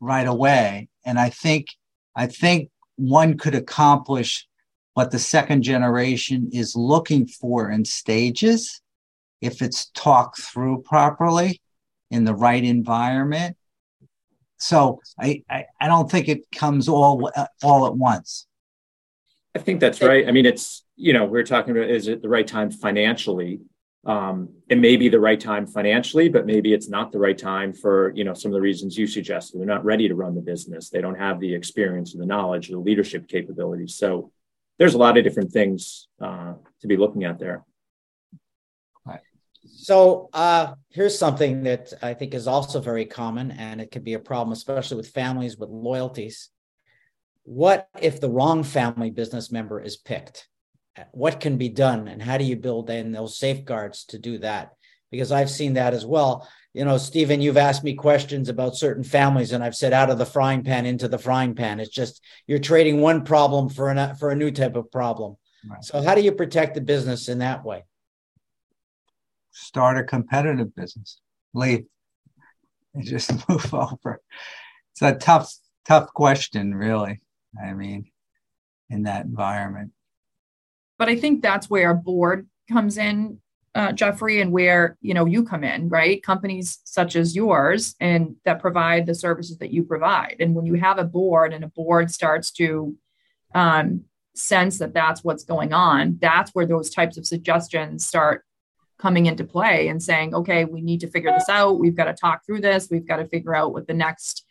right 0.00 0.26
away. 0.26 0.88
And 1.04 1.18
I 1.18 1.30
think 1.30 1.68
I 2.14 2.26
think 2.26 2.70
one 2.96 3.38
could 3.38 3.54
accomplish 3.54 4.46
what 4.94 5.12
the 5.12 5.18
second 5.18 5.62
generation 5.62 6.50
is 6.52 6.74
looking 6.74 7.26
for 7.26 7.70
in 7.70 7.84
stages 7.84 8.80
if 9.40 9.62
it's 9.62 9.90
talked 9.90 10.40
through 10.40 10.82
properly 10.82 11.60
in 12.10 12.24
the 12.24 12.34
right 12.34 12.64
environment. 12.64 13.56
So 14.56 15.00
I, 15.20 15.44
I, 15.48 15.66
I 15.80 15.86
don't 15.86 16.10
think 16.10 16.28
it 16.28 16.50
comes 16.52 16.88
all 16.88 17.30
all 17.62 17.86
at 17.86 17.94
once. 17.94 18.47
I 19.58 19.60
think 19.60 19.80
that's 19.80 20.00
right. 20.00 20.28
I 20.28 20.30
mean, 20.30 20.46
it's, 20.46 20.84
you 20.94 21.12
know, 21.12 21.24
we're 21.24 21.42
talking 21.42 21.76
about 21.76 21.90
is 21.90 22.06
it 22.06 22.22
the 22.22 22.28
right 22.28 22.46
time 22.46 22.70
financially? 22.70 23.60
Um, 24.06 24.50
it 24.68 24.78
may 24.78 24.96
be 24.96 25.08
the 25.08 25.18
right 25.18 25.40
time 25.40 25.66
financially, 25.66 26.28
but 26.28 26.46
maybe 26.46 26.72
it's 26.72 26.88
not 26.88 27.10
the 27.10 27.18
right 27.18 27.36
time 27.36 27.72
for, 27.72 28.12
you 28.14 28.22
know, 28.22 28.34
some 28.34 28.52
of 28.52 28.54
the 28.54 28.60
reasons 28.60 28.96
you 28.96 29.08
suggested. 29.08 29.58
They're 29.58 29.66
not 29.66 29.84
ready 29.84 30.06
to 30.06 30.14
run 30.14 30.36
the 30.36 30.40
business. 30.40 30.90
They 30.90 31.00
don't 31.00 31.18
have 31.18 31.40
the 31.40 31.52
experience 31.52 32.12
and 32.12 32.22
the 32.22 32.26
knowledge, 32.26 32.68
the 32.68 32.78
leadership 32.78 33.26
capabilities. 33.26 33.96
So 33.96 34.30
there's 34.78 34.94
a 34.94 34.98
lot 34.98 35.18
of 35.18 35.24
different 35.24 35.50
things 35.50 36.06
uh, 36.22 36.54
to 36.80 36.86
be 36.86 36.96
looking 36.96 37.24
at 37.24 37.40
there. 37.40 37.64
So 39.66 40.30
uh, 40.32 40.74
here's 40.90 41.18
something 41.18 41.64
that 41.64 41.92
I 42.00 42.14
think 42.14 42.32
is 42.32 42.46
also 42.46 42.80
very 42.80 43.06
common, 43.06 43.50
and 43.50 43.80
it 43.80 43.90
could 43.90 44.04
be 44.04 44.14
a 44.14 44.20
problem, 44.20 44.52
especially 44.52 44.98
with 44.98 45.08
families 45.08 45.58
with 45.58 45.68
loyalties 45.68 46.50
what 47.48 47.88
if 48.00 48.20
the 48.20 48.30
wrong 48.30 48.62
family 48.62 49.10
business 49.10 49.50
member 49.50 49.80
is 49.80 49.96
picked? 49.96 50.48
What 51.12 51.40
can 51.40 51.56
be 51.56 51.68
done, 51.68 52.08
and 52.08 52.20
how 52.20 52.38
do 52.38 52.44
you 52.44 52.56
build 52.56 52.90
in 52.90 53.12
those 53.12 53.38
safeguards 53.38 54.04
to 54.06 54.18
do 54.18 54.38
that? 54.38 54.72
because 55.10 55.32
I've 55.32 55.50
seen 55.50 55.74
that 55.74 55.94
as 55.94 56.04
well. 56.04 56.48
You 56.74 56.84
know, 56.84 56.98
Stephen, 56.98 57.40
you've 57.40 57.56
asked 57.56 57.82
me 57.82 57.94
questions 57.94 58.48
about 58.48 58.76
certain 58.76 59.02
families, 59.04 59.52
and 59.52 59.64
I've 59.64 59.74
said 59.74 59.92
out 59.92 60.10
of 60.10 60.18
the 60.18 60.26
frying 60.26 60.62
pan 60.62 60.86
into 60.86 61.08
the 61.08 61.18
frying 61.18 61.54
pan. 61.54 61.80
It's 61.80 61.90
just 61.90 62.22
you're 62.46 62.58
trading 62.58 63.00
one 63.00 63.24
problem 63.24 63.68
for 63.68 63.90
an 63.90 64.14
for 64.16 64.30
a 64.30 64.36
new 64.36 64.50
type 64.50 64.76
of 64.76 64.90
problem. 64.90 65.36
Right. 65.68 65.82
So, 65.82 66.02
how 66.02 66.14
do 66.14 66.22
you 66.22 66.32
protect 66.32 66.74
the 66.74 66.80
business 66.80 67.28
in 67.28 67.38
that 67.38 67.64
way? 67.64 67.84
Start 69.50 69.98
a 69.98 70.04
competitive 70.04 70.74
business. 70.74 71.20
Leave. 71.54 71.86
And 72.94 73.04
just 73.06 73.48
move 73.48 73.74
over. 73.74 74.20
It's 74.92 75.02
a 75.02 75.14
tough, 75.14 75.52
tough 75.86 76.12
question, 76.12 76.74
really. 76.74 77.20
I 77.62 77.72
mean, 77.72 78.10
in 78.90 79.04
that 79.04 79.24
environment. 79.24 79.92
But 80.98 81.08
I 81.08 81.16
think 81.16 81.42
that's 81.42 81.70
where 81.70 81.90
a 81.90 81.94
board 81.94 82.48
comes 82.68 82.98
in 82.98 83.40
uh, 83.74 83.92
Jeffrey, 83.92 84.40
and 84.40 84.50
where 84.50 84.96
you 85.00 85.14
know 85.14 85.24
you 85.26 85.44
come 85.44 85.62
in, 85.62 85.88
right? 85.88 86.22
Companies 86.22 86.80
such 86.84 87.14
as 87.14 87.36
yours 87.36 87.94
and 88.00 88.34
that 88.44 88.60
provide 88.60 89.06
the 89.06 89.14
services 89.14 89.58
that 89.58 89.72
you 89.72 89.84
provide. 89.84 90.36
And 90.40 90.54
when 90.54 90.66
you 90.66 90.74
have 90.74 90.98
a 90.98 91.04
board 91.04 91.52
and 91.52 91.62
a 91.62 91.68
board 91.68 92.10
starts 92.10 92.50
to 92.52 92.96
um, 93.54 94.04
sense 94.34 94.78
that 94.78 94.94
that's 94.94 95.22
what's 95.22 95.44
going 95.44 95.72
on, 95.72 96.18
that's 96.20 96.50
where 96.52 96.66
those 96.66 96.90
types 96.90 97.18
of 97.18 97.26
suggestions 97.26 98.06
start 98.06 98.44
coming 98.98 99.26
into 99.26 99.44
play 99.44 99.86
and 99.88 100.02
saying, 100.02 100.34
okay, 100.34 100.64
we 100.64 100.80
need 100.80 101.00
to 101.00 101.10
figure 101.10 101.30
this 101.30 101.48
out. 101.48 101.78
We've 101.78 101.94
got 101.94 102.06
to 102.06 102.14
talk 102.14 102.44
through 102.44 102.62
this. 102.62 102.88
We've 102.90 103.06
got 103.06 103.18
to 103.18 103.28
figure 103.28 103.54
out 103.54 103.72
what 103.72 103.86
the 103.86 103.94
next 103.94 104.44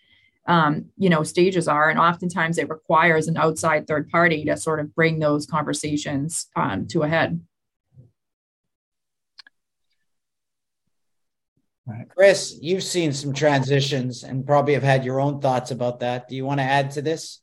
um, 0.48 0.86
you 0.98 1.10
know 1.10 1.24
stages 1.24 1.68
are 1.68 1.90
and 1.90 2.00
oftentimes 2.00 2.58
it 2.58 2.70
requires 2.70 3.28
an 3.28 3.38
outside 3.38 3.88
third 3.88 4.10
party 4.10 4.46
to 4.46 4.58
sort 4.58 4.80
of 4.80 4.94
bring 4.96 5.20
those 5.20 5.46
conversations 5.46 6.48
um, 6.56 6.88
to 6.88 7.04
a 7.04 7.08
head 7.08 7.40
Chris, 12.10 12.58
you've 12.62 12.84
seen 12.84 13.14
some 13.14 13.34
transitions 13.34 14.24
and 14.24 14.46
probably 14.46 14.74
have 14.74 14.84
had 14.84 15.06
your 15.06 15.22
own 15.22 15.40
thoughts 15.40 15.72
about 15.72 16.02
that. 16.02 16.28
Do 16.28 16.36
you 16.36 16.46
want 16.46 16.60
to 16.60 16.66
add 16.66 16.92
to 16.92 17.02
this? 17.02 17.42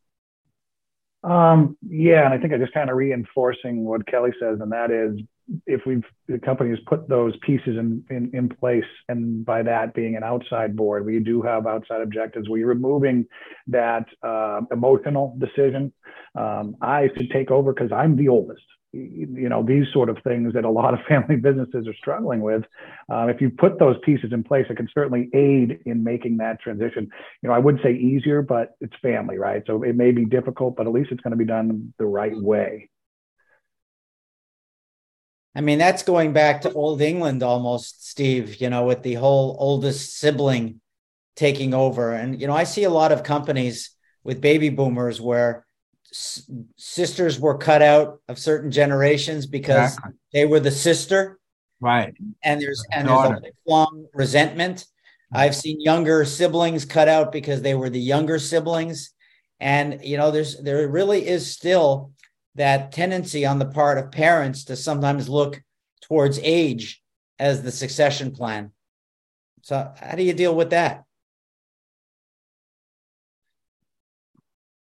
Um, 1.23 1.79
yeah, 1.89 2.27
and 2.27 2.35
I 2.35 2.39
think 2.39 2.53
I'm 2.53 2.61
just 2.61 2.75
kind 2.75 2.91
of 2.91 2.97
reinforcing 2.97 3.85
what 3.85 4.07
Kelly 4.07 4.33
says, 4.39 4.61
and 4.61 4.73
that 4.73 4.91
is 4.91 5.19
if 5.67 5.83
we've 5.87 6.05
the 6.29 6.39
company 6.39 6.71
has 6.71 6.79
put 6.87 7.09
those 7.09 7.35
pieces 7.43 7.77
in, 7.79 8.05
in, 8.11 8.31
in 8.33 8.49
place, 8.49 8.85
and 9.09 9.45
by 9.45 9.63
that 9.63 9.95
being 9.95 10.17
an 10.17 10.23
outside 10.23 10.75
board, 10.77 11.05
we 11.05 11.19
do 11.19 11.43
have 11.43 11.67
outside 11.67 12.01
objectives. 12.01 12.49
We're 12.49 12.67
removing 12.67 13.27
that 13.67 14.07
uh, 14.23 14.61
emotional 14.73 15.37
decision. 15.39 15.93
Um, 16.35 16.77
I 16.81 17.09
should 17.17 17.31
take 17.31 17.51
over 17.51 17.73
because 17.73 17.93
I'm 17.93 18.17
the 18.17 18.29
oldest 18.29 18.65
you 18.95 19.49
know 19.49 19.63
these 19.63 19.87
sort 19.93 20.09
of 20.09 20.17
things 20.23 20.53
that 20.55 20.65
a 20.65 20.71
lot 20.71 20.95
of 20.95 21.01
family 21.09 21.37
businesses 21.37 21.87
are 21.87 21.95
struggling 21.95 22.41
with 22.41 22.63
uh, 23.13 23.27
if 23.27 23.41
you 23.41 23.51
put 23.51 23.79
those 23.79 23.97
pieces 24.05 24.33
in 24.33 24.43
place 24.43 24.67
it 24.71 24.77
can 24.77 24.89
certainly 24.95 25.29
aid 25.35 25.81
in 25.87 26.05
making 26.05 26.37
that 26.37 26.61
transition 26.61 27.09
you 27.43 27.49
know 27.49 27.55
i 27.55 27.59
would 27.59 27.79
say 27.83 27.93
easier 27.93 28.43
but 28.43 28.77
it's 28.81 28.95
family 29.03 29.39
right 29.39 29.63
so 29.67 29.83
it 29.83 29.97
may 29.97 30.13
be 30.13 30.25
difficult 30.25 30.77
but 30.77 30.87
at 30.87 30.93
least 30.93 31.11
it's 31.11 31.21
going 31.23 31.33
to 31.33 31.37
be 31.37 31.45
done 31.45 31.93
the 31.99 32.07
right 32.07 32.37
way 32.37 32.89
i 35.55 35.61
mean 35.61 35.79
that's 35.79 36.03
going 36.03 36.33
back 36.33 36.63
to 36.63 36.73
old 36.73 37.01
england 37.01 37.43
almost 37.43 38.09
steve 38.09 38.61
you 38.61 38.71
know 38.71 38.85
with 38.85 39.03
the 39.03 39.15
whole 39.15 39.57
oldest 39.59 40.19
sibling 40.19 40.81
taking 41.37 41.75
over. 41.75 42.13
And 42.13 42.41
you 42.41 42.47
know 42.47 42.55
i 42.55 42.65
see 42.65 42.85
a 42.85 42.91
lot 42.91 43.13
of 43.13 43.23
companies 43.23 43.91
with 44.23 44.41
baby 44.41 44.71
boomers 44.71 45.21
where 45.21 45.67
sisters 46.77 47.41
were 47.41 47.59
cut 47.59 47.83
out 47.83 48.21
of 48.29 48.39
certain 48.39 48.71
generations 48.71 49.47
because 49.47 49.95
exactly. 49.95 50.13
they 50.33 50.45
were 50.47 50.61
the 50.61 50.71
sister. 50.71 51.39
Right. 51.81 52.15
And 52.43 52.61
there's 52.61 52.83
and 52.93 53.09
there's 53.09 53.31
a 53.31 53.41
long 53.67 54.07
resentment. 54.15 54.79
Mm-hmm. 54.79 55.37
I've 55.37 55.57
seen 55.57 55.81
younger 55.81 56.25
siblings 56.25 56.85
cut 56.85 57.09
out 57.09 57.33
because 57.33 57.63
they 57.63 57.75
were 57.75 57.91
the 57.91 58.01
younger 58.01 58.39
siblings. 58.39 59.11
And 59.61 60.01
you 60.05 60.17
know 60.17 60.31
there's 60.31 60.63
there 60.63 60.87
really 60.89 61.27
is 61.27 61.51
still 61.53 62.13
that 62.55 62.93
tendency 62.93 63.45
on 63.45 63.59
the 63.59 63.67
part 63.67 63.99
of 63.99 64.13
parents 64.13 64.65
to 64.65 64.77
sometimes 64.77 65.29
look 65.29 65.63
towards 66.03 66.39
age 66.43 67.03
as 67.39 67.63
the 67.63 67.73
succession 67.73 68.31
plan 68.31 68.71
so 69.63 69.93
how 70.01 70.15
do 70.15 70.23
you 70.23 70.33
deal 70.33 70.55
with 70.55 70.71
that 70.71 71.05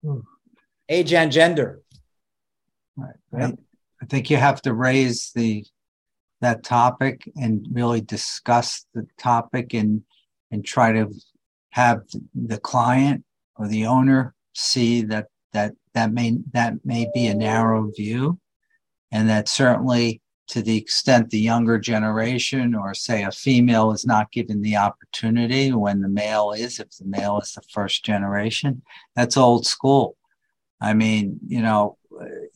hmm 0.03 0.21
age 0.93 1.13
and 1.13 1.33
gender. 1.33 1.81
Right. 2.97 3.55
I 4.03 4.07
think 4.07 4.31
you 4.31 4.37
have 4.37 4.61
to 4.63 4.75
raise 4.75 5.31
the 5.35 5.65
that 6.41 6.65
topic 6.65 7.31
and 7.37 7.67
really 7.71 8.01
discuss 8.01 8.85
the 8.95 9.07
topic 9.19 9.75
and 9.75 10.03
and 10.51 10.65
try 10.65 10.93
to 10.93 11.09
have 11.71 12.03
the 12.35 12.59
client 12.59 13.25
or 13.57 13.69
the 13.69 13.87
owner 13.87 14.35
see 14.55 15.03
that 15.03 15.29
that 15.53 15.73
that 15.95 16.13
may 16.13 16.37
that 16.53 16.75
may 16.85 17.09
be 17.15 17.27
a 17.27 17.35
narrow 17.35 17.91
view 17.91 18.39
and 19.11 19.29
that 19.29 19.49
certainly 19.49 20.21
to 20.49 20.63
the 20.63 20.77
extent 20.77 21.31
the 21.31 21.39
younger 21.39 21.79
generation 21.79 22.75
or 22.75 22.95
say 22.95 23.23
a 23.23 23.31
female 23.31 23.93
is 23.93 24.05
not 24.05 24.33
given 24.33 24.61
the 24.61 24.77
opportunity 24.77 25.73
when 25.73 26.01
the 26.01 26.09
male 26.09 26.53
is 26.53 26.81
if 26.81 26.89
the 26.99 27.05
male 27.05 27.39
is 27.41 27.53
the 27.53 27.63
first 27.73 28.05
generation 28.05 28.83
that's 29.15 29.37
old 29.37 29.67
school 29.67 30.17
I 30.83 30.95
mean, 30.95 31.39
you 31.47 31.63
know, 31.63 31.97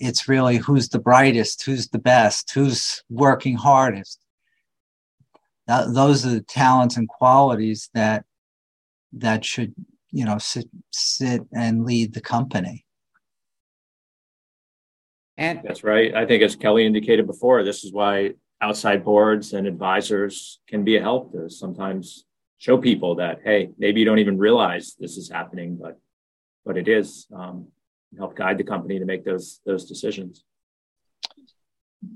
it's 0.00 0.28
really 0.28 0.56
who's 0.56 0.88
the 0.88 0.98
brightest, 0.98 1.64
who's 1.64 1.88
the 1.88 2.00
best, 2.00 2.50
who's 2.52 3.04
working 3.08 3.56
hardest. 3.56 4.18
Those 5.68 6.26
are 6.26 6.30
the 6.30 6.40
talents 6.40 6.96
and 6.96 7.08
qualities 7.08 7.88
that 7.94 8.24
that 9.12 9.44
should, 9.44 9.74
you 10.10 10.24
know, 10.24 10.38
sit 10.38 10.68
sit 10.90 11.42
and 11.54 11.84
lead 11.84 12.14
the 12.14 12.20
company. 12.20 12.84
And 15.38 15.60
that's 15.62 15.84
right. 15.84 16.14
I 16.14 16.24
think, 16.26 16.42
as 16.42 16.56
Kelly 16.56 16.86
indicated 16.86 17.26
before, 17.26 17.62
this 17.62 17.84
is 17.84 17.92
why 17.92 18.32
outside 18.60 19.04
boards 19.04 19.52
and 19.52 19.66
advisors 19.66 20.60
can 20.66 20.82
be 20.82 20.96
a 20.96 21.02
help 21.02 21.32
to 21.32 21.50
sometimes 21.50 22.24
show 22.58 22.78
people 22.78 23.16
that, 23.16 23.40
hey, 23.44 23.70
maybe 23.76 24.00
you 24.00 24.06
don't 24.06 24.18
even 24.18 24.38
realize 24.38 24.94
this 24.98 25.16
is 25.16 25.30
happening, 25.30 25.76
but 25.76 25.98
but 26.64 26.76
it 26.76 26.88
is. 26.88 27.26
Um, 27.34 27.68
help 28.16 28.34
guide 28.34 28.56
the 28.56 28.64
company 28.64 28.98
to 28.98 29.04
make 29.04 29.24
those 29.24 29.60
those 29.66 29.84
decisions. 29.84 30.44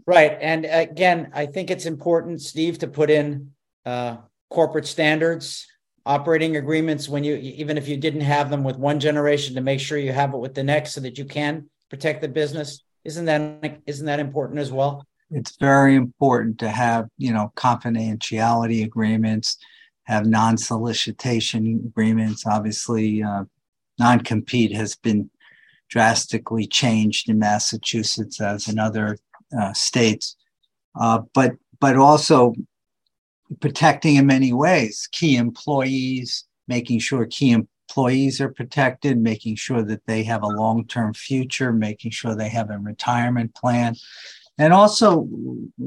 Right, 0.07 0.39
and 0.41 0.65
again, 0.65 1.31
I 1.35 1.47
think 1.47 1.71
it's 1.71 1.87
important, 1.87 2.41
Steve, 2.41 2.79
to 2.79 2.87
put 2.87 3.11
in 3.11 3.53
uh, 3.85 4.19
corporate 4.49 4.87
standards, 4.87 5.67
operating 6.07 6.57
agreements 6.57 7.09
when 7.09 7.25
you 7.25 7.37
even 7.37 7.77
if 7.77 7.89
you 7.89 7.97
didn't 7.97 8.23
have 8.23 8.51
them 8.51 8.65
with 8.65 8.77
one 8.77 9.01
generation, 9.01 9.55
to 9.57 9.61
make 9.61 9.81
sure 9.81 9.99
you 9.99 10.13
have 10.13 10.33
it 10.33 10.39
with 10.39 10.55
the 10.55 10.63
next, 10.63 10.95
so 10.95 11.01
that 11.01 11.19
you 11.19 11.25
can 11.25 11.69
protect 11.91 12.23
the 12.23 12.29
business. 12.29 12.83
Isn't 13.05 13.25
that 13.27 13.81
isn't 13.87 14.07
that 14.07 14.21
important 14.21 14.61
as 14.61 14.73
well? 14.73 15.07
It's 15.31 15.57
very 15.57 15.95
important 15.95 16.59
to 16.59 16.69
have 16.69 17.09
you 17.19 17.33
know 17.33 17.53
confidentiality 17.57 18.85
agreements, 18.85 19.57
have 20.05 20.27
non-solicitation 20.27 21.83
agreements. 21.87 22.47
Obviously, 22.47 23.23
uh, 23.23 23.45
non-compete 23.99 24.75
has 24.75 24.97
been 24.97 25.31
drastically 25.89 26.67
changed 26.67 27.29
in 27.29 27.39
Massachusetts 27.39 28.41
as 28.41 28.69
in 28.69 28.79
other 28.79 29.17
uh, 29.59 29.73
states, 29.73 30.37
uh, 30.99 31.21
but 31.35 31.53
but 31.81 31.97
also 31.97 32.55
protecting 33.61 34.17
in 34.17 34.27
many 34.27 34.53
ways 34.53 35.09
key 35.11 35.37
employees, 35.37 36.45
making 36.69 36.99
sure 36.99 37.27
key 37.27 37.51
employees 37.91 38.41
are 38.41 38.53
protected, 38.53 39.19
making 39.19 39.57
sure 39.57 39.83
that 39.83 40.07
they 40.07 40.23
have 40.23 40.43
a 40.43 40.49
long 40.49 40.87
term 40.87 41.13
future, 41.13 41.73
making 41.73 42.13
sure 42.13 42.35
they 42.35 42.49
have 42.49 42.71
a 42.71 42.79
retirement 42.79 43.55
plan. 43.55 43.97
And 44.59 44.73
also, 44.73 45.27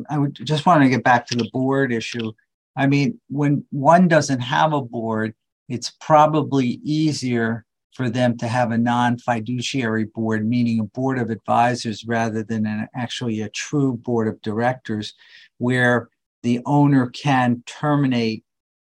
I 0.09 0.17
would 0.17 0.35
just 0.45 0.65
want 0.65 0.83
to 0.83 0.89
get 0.89 1.03
back 1.03 1.25
to 1.27 1.37
the 1.37 1.49
board 1.53 1.93
issue. 1.93 2.33
I 2.75 2.87
mean, 2.87 3.19
when 3.29 3.65
one 3.69 4.07
doesn't 4.07 4.41
have 4.41 4.73
a 4.73 4.81
board, 4.81 5.33
it's 5.69 5.91
probably 6.01 6.81
easier 6.83 7.65
for 7.93 8.09
them 8.09 8.37
to 8.39 8.47
have 8.47 8.71
a 8.71 8.77
non 8.77 9.17
fiduciary 9.17 10.05
board, 10.05 10.45
meaning 10.45 10.79
a 10.79 10.85
board 10.85 11.19
of 11.19 11.29
advisors 11.29 12.05
rather 12.05 12.43
than 12.43 12.65
an, 12.65 12.89
actually 12.93 13.41
a 13.41 13.49
true 13.49 13.93
board 13.93 14.27
of 14.27 14.41
directors, 14.41 15.13
where 15.57 16.09
the 16.41 16.59
owner 16.65 17.07
can 17.07 17.63
terminate 17.65 18.43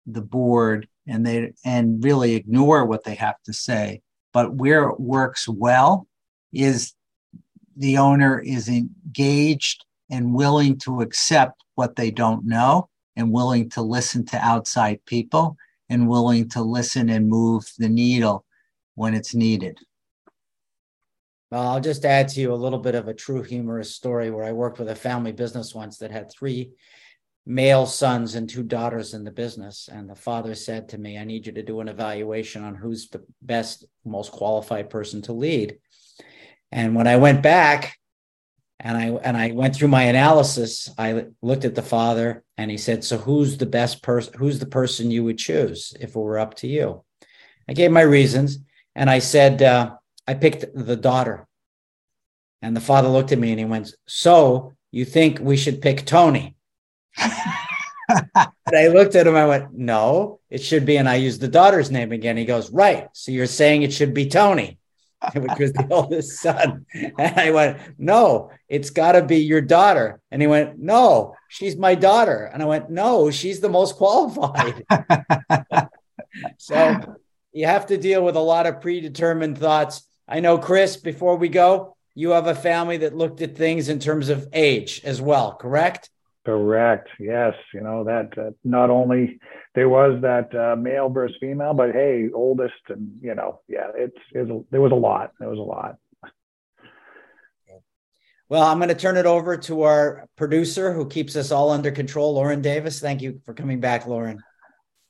the 0.07 0.21
board 0.21 0.87
and 1.07 1.25
they 1.25 1.53
and 1.63 2.03
really 2.03 2.35
ignore 2.35 2.85
what 2.85 3.03
they 3.03 3.15
have 3.15 3.41
to 3.43 3.53
say. 3.53 4.01
But 4.33 4.55
where 4.55 4.89
it 4.89 4.99
works 4.99 5.47
well 5.47 6.07
is 6.51 6.93
the 7.77 7.97
owner 7.97 8.39
is 8.39 8.69
engaged 8.69 9.85
and 10.09 10.33
willing 10.33 10.77
to 10.79 11.01
accept 11.01 11.63
what 11.75 11.95
they 11.95 12.11
don't 12.11 12.45
know 12.45 12.89
and 13.15 13.31
willing 13.31 13.69
to 13.71 13.81
listen 13.81 14.25
to 14.25 14.37
outside 14.37 14.99
people 15.05 15.57
and 15.89 16.07
willing 16.07 16.49
to 16.49 16.61
listen 16.61 17.09
and 17.09 17.29
move 17.29 17.71
the 17.77 17.89
needle 17.89 18.45
when 18.95 19.13
it's 19.13 19.35
needed. 19.35 19.77
Well, 21.51 21.67
I'll 21.67 21.81
just 21.81 22.05
add 22.05 22.27
to 22.29 22.41
you 22.41 22.53
a 22.53 22.55
little 22.55 22.79
bit 22.79 22.95
of 22.95 23.07
a 23.07 23.13
true 23.13 23.43
humorous 23.43 23.93
story 23.93 24.31
where 24.31 24.43
I 24.43 24.51
worked 24.51 24.79
with 24.79 24.89
a 24.89 24.95
family 24.95 25.31
business 25.31 25.75
once 25.75 25.97
that 25.99 26.11
had 26.11 26.31
three 26.31 26.71
male 27.45 27.85
sons 27.85 28.35
and 28.35 28.49
two 28.49 28.63
daughters 28.63 29.13
in 29.13 29.23
the 29.23 29.31
business. 29.31 29.87
And 29.91 30.09
the 30.09 30.15
father 30.15 30.55
said 30.55 30.89
to 30.89 30.97
me, 30.97 31.17
I 31.17 31.25
need 31.25 31.45
you 31.45 31.53
to 31.53 31.63
do 31.63 31.79
an 31.79 31.87
evaluation 31.87 32.63
on 32.63 32.75
who's 32.75 33.09
the 33.09 33.23
best, 33.41 33.85
most 34.03 34.31
qualified 34.31 34.89
person 34.89 35.21
to 35.23 35.33
lead. 35.33 35.77
And 36.71 36.95
when 36.95 37.07
I 37.07 37.17
went 37.17 37.43
back 37.43 37.97
and 38.79 38.97
I 38.97 39.05
and 39.23 39.37
I 39.37 39.51
went 39.51 39.75
through 39.75 39.87
my 39.89 40.03
analysis, 40.03 40.89
I 40.97 41.27
looked 41.41 41.65
at 41.65 41.75
the 41.75 41.81
father 41.81 42.43
and 42.57 42.71
he 42.71 42.77
said, 42.77 43.03
So 43.03 43.17
who's 43.17 43.57
the 43.57 43.65
best 43.65 44.01
person? 44.01 44.33
Who's 44.37 44.59
the 44.59 44.65
person 44.65 45.11
you 45.11 45.23
would 45.23 45.37
choose 45.37 45.93
if 45.99 46.09
it 46.09 46.15
were 46.15 46.39
up 46.39 46.55
to 46.55 46.67
you? 46.67 47.03
I 47.69 47.73
gave 47.73 47.91
my 47.91 48.01
reasons 48.01 48.59
and 48.95 49.09
I 49.09 49.19
said, 49.19 49.61
uh, 49.61 49.95
I 50.27 50.33
picked 50.33 50.65
the 50.73 50.95
daughter. 50.95 51.47
And 52.61 52.75
the 52.75 52.81
father 52.81 53.09
looked 53.09 53.31
at 53.31 53.39
me 53.39 53.51
and 53.51 53.59
he 53.59 53.65
went, 53.65 53.93
So 54.07 54.73
you 54.91 55.05
think 55.05 55.39
we 55.39 55.57
should 55.57 55.81
pick 55.81 56.05
Tony? 56.05 56.54
And 57.17 58.75
I 58.75 58.87
looked 58.87 59.15
at 59.15 59.27
him. 59.27 59.35
I 59.35 59.45
went, 59.45 59.73
"No, 59.73 60.39
it 60.49 60.61
should 60.61 60.85
be." 60.85 60.97
And 60.97 61.09
I 61.09 61.15
used 61.15 61.41
the 61.41 61.47
daughter's 61.47 61.91
name 61.91 62.11
again. 62.11 62.37
He 62.37 62.45
goes, 62.45 62.71
"Right. 62.71 63.07
So 63.13 63.31
you're 63.31 63.47
saying 63.47 63.81
it 63.81 63.93
should 63.93 64.13
be 64.13 64.27
Tony, 64.27 64.77
which 65.33 65.59
was 65.59 65.73
the 65.73 65.87
oldest 65.91 66.39
son." 66.39 66.85
And 66.93 67.39
I 67.39 67.51
went, 67.51 67.79
"No, 67.97 68.51
it's 68.67 68.89
got 68.89 69.13
to 69.13 69.23
be 69.23 69.37
your 69.37 69.61
daughter." 69.61 70.21
And 70.31 70.41
he 70.41 70.47
went, 70.47 70.79
"No, 70.79 71.35
she's 71.47 71.77
my 71.77 71.95
daughter." 71.95 72.49
And 72.53 72.61
I 72.61 72.65
went, 72.65 72.89
"No, 72.89 73.31
she's 73.31 73.59
the 73.59 73.69
most 73.69 73.95
qualified." 73.95 74.83
so 76.57 77.17
you 77.53 77.65
have 77.65 77.87
to 77.87 77.97
deal 77.97 78.23
with 78.23 78.35
a 78.35 78.39
lot 78.39 78.67
of 78.67 78.81
predetermined 78.81 79.57
thoughts. 79.57 80.07
I 80.27 80.39
know, 80.39 80.57
Chris. 80.57 80.97
Before 80.97 81.35
we 81.37 81.49
go, 81.49 81.95
you 82.13 82.31
have 82.31 82.47
a 82.47 82.55
family 82.55 82.97
that 82.97 83.15
looked 83.15 83.41
at 83.41 83.55
things 83.55 83.89
in 83.89 83.99
terms 83.99 84.29
of 84.29 84.47
age 84.53 85.01
as 85.03 85.21
well, 85.21 85.53
correct? 85.53 86.09
Correct. 86.45 87.09
Yes. 87.19 87.55
You 87.73 87.81
know 87.81 88.03
that 88.03 88.37
uh, 88.37 88.51
not 88.63 88.91
only 88.91 89.39
there 89.73 89.89
was 89.89 90.21
that 90.21 90.53
uh, 90.55 90.75
male 90.75 91.09
versus 91.09 91.35
female, 91.39 91.73
but 91.73 91.91
hey, 91.91 92.29
oldest 92.33 92.73
and 92.89 93.17
you 93.21 93.33
know, 93.33 93.61
yeah, 93.67 93.87
it's, 93.95 94.17
it's 94.31 94.51
there 94.69 94.81
was 94.81 94.91
a 94.91 94.95
lot. 94.95 95.31
There 95.39 95.49
was 95.49 95.57
a 95.57 95.61
lot. 95.61 95.97
Well, 98.47 98.61
I'm 98.61 98.77
going 98.77 98.89
to 98.89 98.95
turn 98.95 99.17
it 99.17 99.25
over 99.25 99.57
to 99.57 99.81
our 99.81 100.29
producer 100.35 100.93
who 100.93 101.07
keeps 101.07 101.35
us 101.35 101.51
all 101.51 101.71
under 101.71 101.89
control, 101.89 102.35
Lauren 102.35 102.61
Davis. 102.61 102.99
Thank 102.99 103.23
you 103.23 103.41
for 103.43 103.55
coming 103.55 103.79
back, 103.79 104.05
Lauren. 104.05 104.43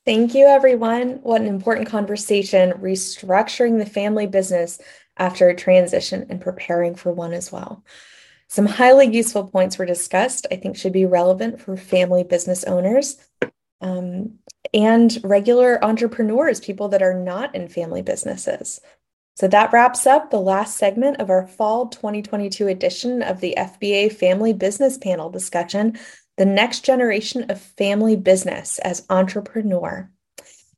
Thank 0.05 0.35
you, 0.35 0.45
everyone. 0.45 1.19
What 1.21 1.41
an 1.41 1.47
important 1.47 1.89
conversation 1.89 2.71
restructuring 2.73 3.77
the 3.77 3.85
family 3.85 4.25
business 4.25 4.79
after 5.17 5.49
a 5.49 5.55
transition 5.55 6.27
and 6.29 6.39
preparing 6.39 6.95
for 6.95 7.11
one 7.11 7.33
as 7.33 7.51
well. 7.51 7.83
Some 8.47 8.65
highly 8.65 9.07
useful 9.07 9.47
points 9.47 9.77
were 9.77 9.85
discussed, 9.85 10.47
I 10.51 10.55
think 10.55 10.77
should 10.77 10.93
be 10.93 11.05
relevant 11.05 11.61
for 11.61 11.75
family 11.75 12.23
business 12.23 12.63
owners 12.63 13.17
um, 13.81 14.39
and 14.73 15.19
regular 15.23 15.83
entrepreneurs, 15.83 16.59
people 16.59 16.89
that 16.89 17.01
are 17.01 17.13
not 17.13 17.55
in 17.55 17.67
family 17.67 18.01
businesses. 18.01 18.79
So 19.35 19.49
that 19.49 19.73
wraps 19.73 20.07
up 20.07 20.29
the 20.29 20.39
last 20.39 20.77
segment 20.77 21.19
of 21.19 21.29
our 21.29 21.45
fall 21.45 21.87
2022 21.87 22.67
edition 22.67 23.21
of 23.21 23.41
the 23.41 23.55
FBA 23.57 24.13
Family 24.13 24.53
Business 24.53 24.97
Panel 24.97 25.29
discussion 25.29 25.99
The 26.37 26.45
Next 26.45 26.85
Generation 26.85 27.51
of 27.51 27.59
Family 27.59 28.15
Business 28.15 28.79
as 28.79 29.05
Entrepreneur. 29.09 30.09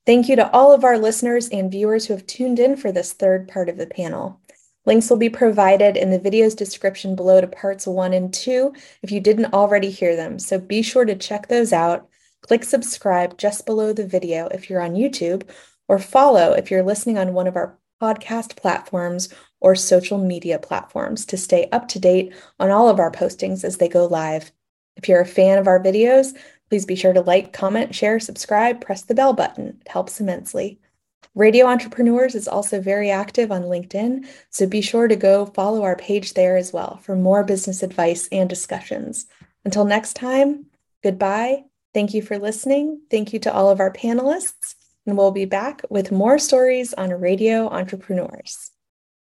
Thank 0.07 0.27
you 0.27 0.37
to 0.37 0.49
all 0.51 0.71
of 0.71 0.83
our 0.83 0.97
listeners 0.97 1.49
and 1.49 1.71
viewers 1.71 2.05
who 2.05 2.13
have 2.13 2.25
tuned 2.25 2.59
in 2.59 2.77
for 2.77 2.91
this 2.91 3.13
third 3.13 3.47
part 3.47 3.69
of 3.69 3.77
the 3.77 3.87
panel. 3.87 4.39
Links 4.87 5.09
will 5.09 5.17
be 5.17 5.29
provided 5.29 5.97
in 5.97 6.11
the 6.11 6.17
video's 6.17 6.55
description 6.55 7.13
below 7.13 7.41
to 7.41 7.47
parts 7.47 7.85
one 7.85 8.13
and 8.13 8.33
two 8.33 8.73
if 9.03 9.11
you 9.11 9.19
didn't 9.19 9.53
already 9.53 9.91
hear 9.91 10.15
them. 10.15 10.39
So 10.39 10.57
be 10.57 10.81
sure 10.81 11.03
to 11.03 11.13
check 11.13 11.49
those 11.49 11.73
out. 11.73 12.07
Click 12.41 12.63
subscribe 12.63 13.37
just 13.37 13.65
below 13.65 13.91
the 13.91 14.07
video 14.07 14.47
if 14.47 14.69
you're 14.69 14.81
on 14.81 14.95
YouTube, 14.95 15.43
or 15.89 15.99
follow 15.99 16.53
if 16.53 16.71
you're 16.71 16.83
listening 16.83 17.17
on 17.17 17.33
one 17.33 17.47
of 17.47 17.57
our 17.57 17.77
podcast 18.01 18.55
platforms 18.55 19.27
or 19.59 19.75
social 19.75 20.17
media 20.17 20.57
platforms 20.57 21.25
to 21.25 21.35
stay 21.35 21.67
up 21.73 21.89
to 21.89 21.99
date 21.99 22.33
on 22.57 22.71
all 22.71 22.87
of 22.87 22.99
our 22.99 23.11
postings 23.11 23.65
as 23.65 23.77
they 23.77 23.89
go 23.89 24.05
live. 24.05 24.53
If 24.95 25.09
you're 25.09 25.19
a 25.19 25.25
fan 25.25 25.57
of 25.57 25.67
our 25.67 25.83
videos, 25.83 26.33
please 26.69 26.85
be 26.85 26.95
sure 26.95 27.11
to 27.11 27.21
like, 27.21 27.51
comment, 27.51 27.93
share, 27.93 28.21
subscribe, 28.21 28.79
press 28.79 29.01
the 29.01 29.15
bell 29.15 29.33
button. 29.33 29.79
It 29.81 29.89
helps 29.89 30.21
immensely. 30.21 30.79
Radio 31.35 31.67
Entrepreneurs 31.67 32.33
is 32.33 32.47
also 32.47 32.81
very 32.81 33.11
active 33.11 33.51
on 33.51 33.63
LinkedIn, 33.63 34.27
so 34.49 34.65
be 34.65 34.81
sure 34.81 35.07
to 35.07 35.15
go 35.15 35.45
follow 35.45 35.83
our 35.83 35.95
page 35.95 36.33
there 36.33 36.57
as 36.57 36.73
well 36.73 36.97
for 37.03 37.15
more 37.15 37.43
business 37.43 37.83
advice 37.83 38.27
and 38.31 38.49
discussions. 38.49 39.27
Until 39.63 39.85
next 39.85 40.15
time, 40.15 40.65
goodbye. 41.03 41.63
Thank 41.93 42.13
you 42.13 42.21
for 42.21 42.39
listening. 42.39 43.01
Thank 43.11 43.33
you 43.33 43.39
to 43.39 43.53
all 43.53 43.69
of 43.69 43.79
our 43.79 43.93
panelists, 43.93 44.75
and 45.05 45.17
we'll 45.17 45.31
be 45.31 45.45
back 45.45 45.83
with 45.89 46.11
more 46.11 46.39
stories 46.39 46.93
on 46.93 47.11
Radio 47.11 47.67
Entrepreneurs. 47.69 48.71